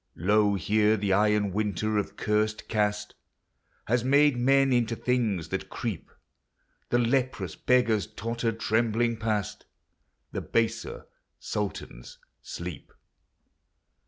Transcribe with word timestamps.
Lo 0.15 0.55
here 0.55 0.97
the 0.97 1.13
iron 1.13 1.51
winter 1.51 1.99
of 1.99 2.17
curst 2.17 2.67
caste 2.67 3.13
Has 3.85 4.03
made 4.03 4.35
men 4.35 4.73
into 4.73 4.95
things 4.95 5.49
that 5.49 5.69
creep; 5.69 6.09
The 6.89 6.97
leprous 6.97 7.55
beggars 7.55 8.07
totter 8.07 8.51
trembling 8.51 9.17
past; 9.17 9.67
The 10.31 10.41
baser 10.41 11.05
sultans 11.37 12.17
sleep. 12.41 12.91